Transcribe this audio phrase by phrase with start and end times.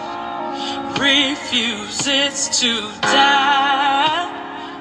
[1.00, 2.72] refuses to
[3.02, 4.28] die.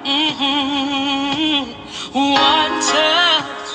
[0.07, 1.73] hmm
[2.15, 3.69] One touch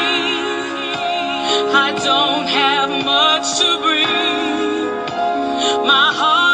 [1.86, 4.08] I don't have much to bring.
[5.86, 6.47] My heart.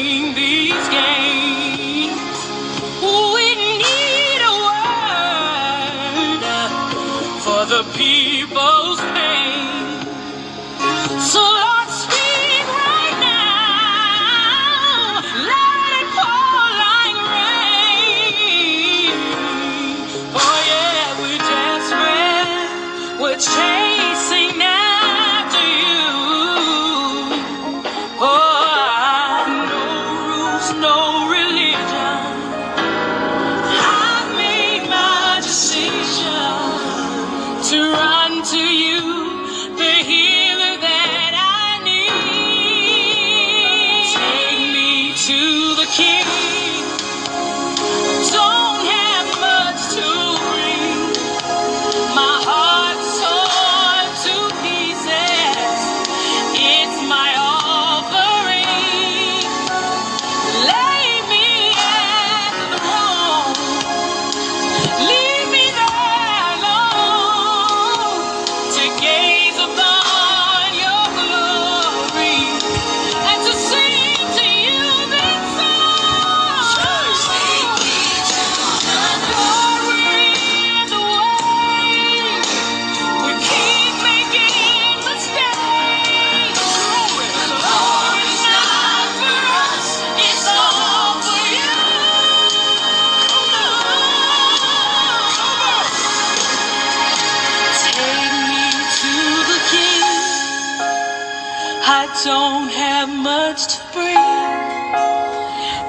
[103.70, 104.16] to breathe.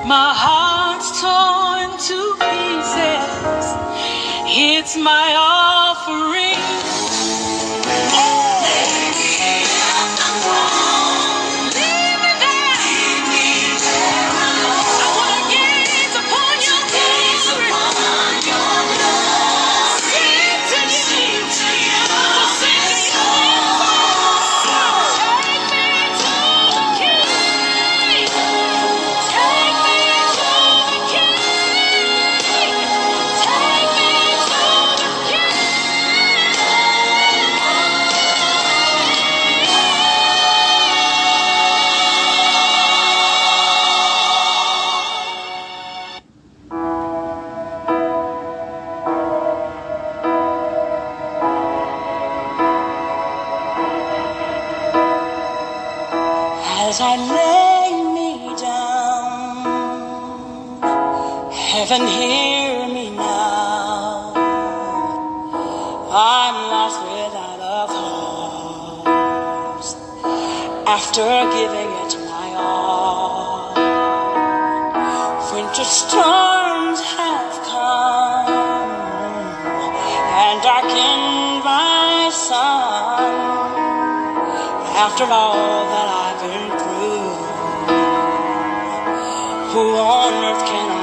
[0.06, 3.66] My heart's torn to pieces.
[4.46, 5.49] It's my all.
[56.90, 59.54] as I lay me down.
[61.52, 64.34] Heaven, hear me now.
[66.10, 67.80] I'm lost without a
[69.06, 69.90] cause.
[70.96, 73.70] After giving it my all,
[75.52, 78.50] winter storms have come
[80.42, 83.30] and darkened my sun.
[85.04, 86.19] After all that I
[89.82, 90.99] on earth can I?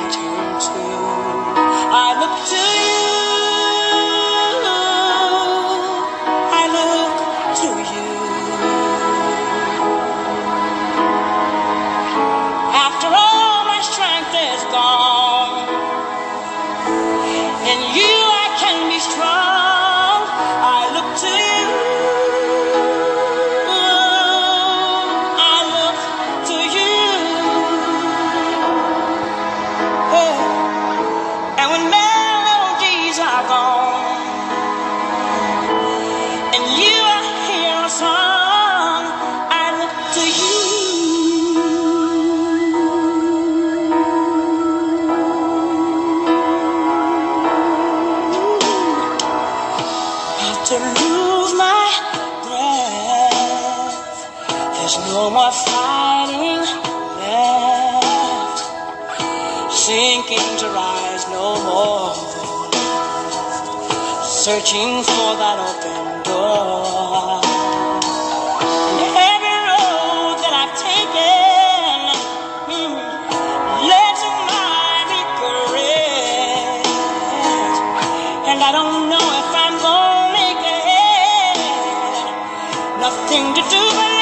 [78.68, 80.64] I don't know if I'm gonna make
[81.56, 81.58] it.
[83.00, 84.17] Nothing to do but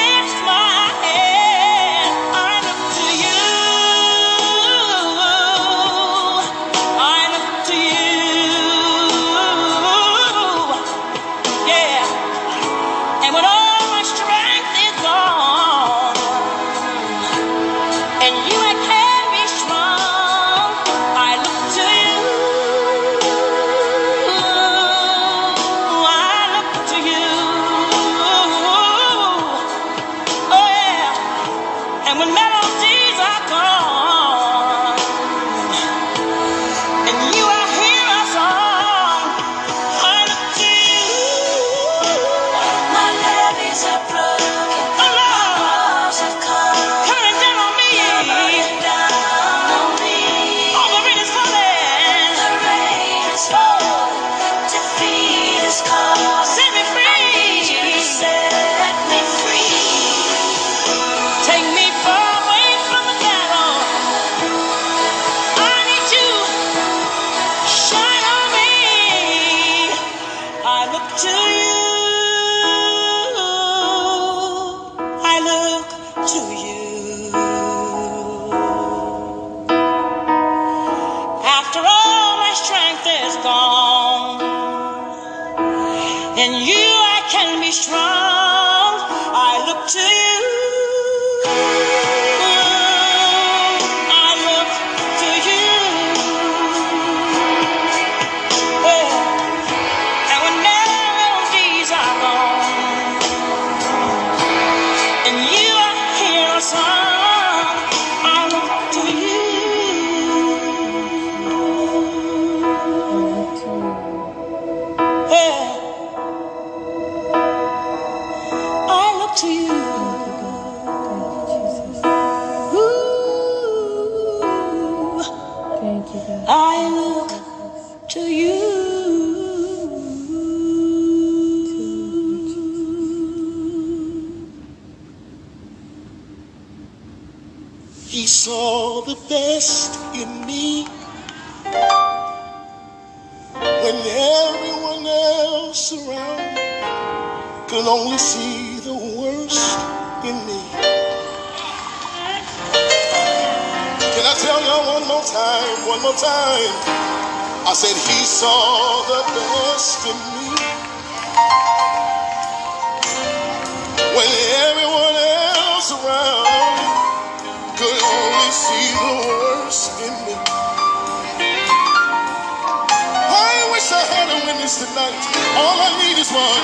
[174.65, 175.17] had tonight.
[175.62, 176.63] All I need is one.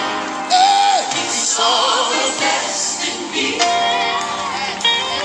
[0.49, 3.61] Hey, he saw the best in me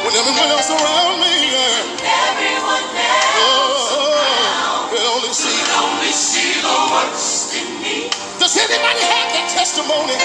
[0.04, 1.34] when everyone else around me.
[1.52, 2.04] Yeah.
[2.04, 5.56] Everyone else Oh, could only see.
[5.80, 8.10] only see the worst in me.
[8.40, 10.16] Does anybody have that testimony?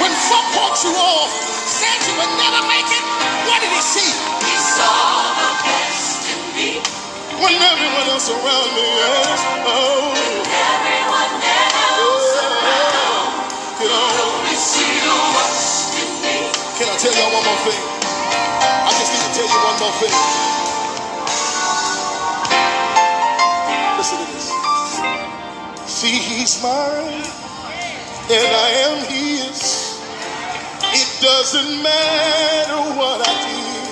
[0.00, 1.32] When folk walked you off,
[1.66, 3.04] said you would never make it,
[3.48, 4.12] what did he see?
[4.44, 6.70] He saw the best in me.
[7.40, 10.47] When everyone else around me is, oh,
[17.10, 17.80] tell y'all one more thing?
[18.68, 20.14] I just need to tell you one more thing.
[23.96, 24.48] Listen to this.
[25.88, 27.24] See, he's mine,
[28.28, 30.00] and I am his.
[30.92, 33.88] It doesn't matter what I did.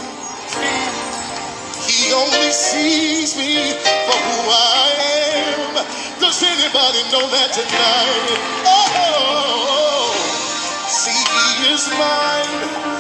[1.88, 4.92] He only sees me for who I
[5.32, 5.74] am.
[6.20, 8.28] Does anybody know that tonight?
[8.66, 10.88] Oh, oh, oh, oh.
[10.88, 12.95] see, he is mine,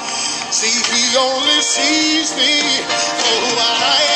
[0.54, 2.84] See, he only sees me
[3.22, 4.11] for who I am.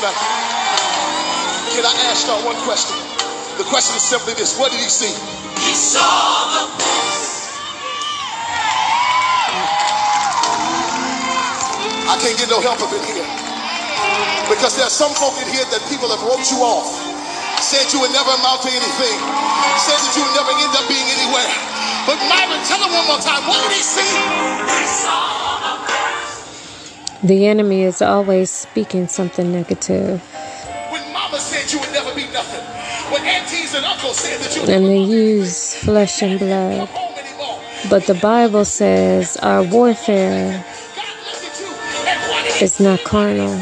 [0.00, 0.16] Tonight.
[1.76, 2.96] Can I ask y'all one question?
[3.60, 5.12] The question is simply this What did he see?
[5.60, 6.00] He saw
[6.56, 6.64] the
[12.10, 13.28] I can't get no help up in here.
[14.50, 16.90] Because there's some folk in here that people have wrote you off.
[17.62, 19.16] Said you would never amount to anything.
[19.78, 21.46] Said that you would never end up being anywhere.
[22.10, 23.46] But Myron, tell him one more time.
[23.46, 25.49] What did he see?
[27.22, 30.22] The enemy is always speaking something negative.
[30.90, 32.64] When mama said you would never be nothing.
[33.12, 36.88] When aunties and uncles said that you would And they use flesh and blood.
[37.90, 40.64] But the Bible says our warfare
[40.96, 43.60] God looked at you and what did he is not carnal.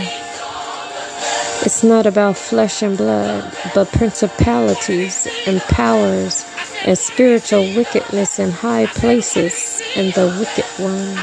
[1.62, 6.46] It's not about flesh and blood, but principalities and powers
[6.84, 11.18] and spiritual wickedness in high places and the wicked one.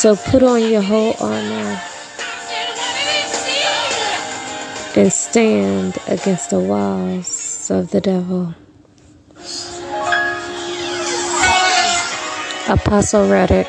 [0.00, 1.78] So put on your whole armor
[4.96, 8.54] and stand against the wiles of the devil.
[12.66, 13.68] Apostle Reddick.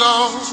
[0.00, 0.49] Belongs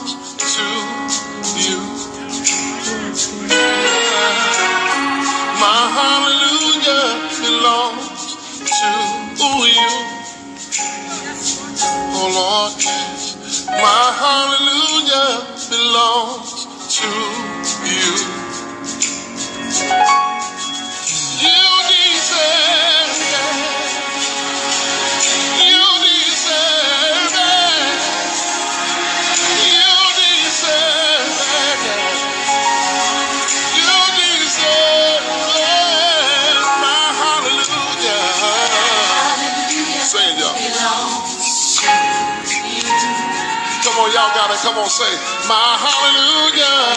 [44.87, 45.13] on, say
[45.49, 46.95] my hallelujah.